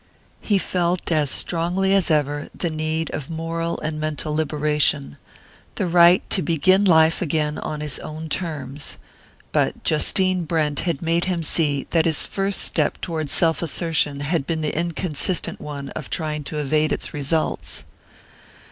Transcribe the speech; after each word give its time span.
He 0.39 0.57
felt 0.57 1.11
as 1.11 1.29
strongly 1.29 1.93
as 1.93 2.09
ever 2.09 2.49
the 2.55 2.71
need 2.71 3.11
of 3.11 3.29
moral 3.29 3.79
and 3.81 3.99
mental 3.99 4.33
liberation 4.33 5.17
the 5.75 5.85
right 5.85 6.27
to 6.31 6.41
begin 6.41 6.83
life 6.85 7.21
again 7.21 7.59
on 7.59 7.81
his 7.81 7.99
own 7.99 8.27
terms. 8.27 8.97
But 9.51 9.83
Justine 9.83 10.45
Brent 10.45 10.79
had 10.79 11.03
made 11.03 11.25
him 11.25 11.43
see 11.43 11.85
that 11.91 12.05
his 12.05 12.25
first 12.25 12.63
step 12.63 12.99
toward 12.99 13.29
self 13.29 13.61
assertion 13.61 14.21
had 14.21 14.47
been 14.47 14.61
the 14.61 14.75
inconsistent 14.75 15.61
one 15.61 15.89
of 15.89 16.09
trying 16.09 16.43
to 16.45 16.57
evade 16.57 16.91
its 16.91 17.13
results. 17.13 17.83